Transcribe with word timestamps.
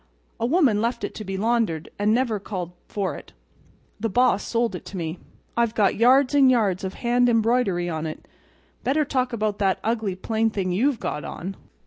A 0.39 0.47
woman 0.47 0.81
left 0.81 1.03
it 1.03 1.13
to 1.13 1.23
be 1.23 1.37
laundered, 1.37 1.89
and 1.99 2.11
never 2.11 2.39
called 2.39 2.71
for 2.87 3.15
it. 3.17 3.33
The 3.99 4.09
boss 4.09 4.43
sold 4.43 4.73
it 4.73 4.83
to 4.85 4.97
me. 4.97 5.19
It's 5.55 5.73
got 5.73 5.95
yards 5.95 6.33
and 6.33 6.49
yards 6.49 6.83
of 6.83 6.95
hand 6.95 7.29
embroidery 7.29 7.87
on 7.87 8.07
it. 8.07 8.27
Better 8.83 9.05
talk 9.05 9.31
about 9.31 9.59
that 9.59 9.79
ugly, 9.83 10.15
plain 10.15 10.49
thing 10.49 10.71
you've 10.71 10.99
got 10.99 11.23
on." 11.23 11.55